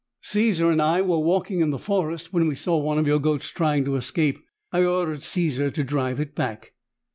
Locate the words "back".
6.33-6.73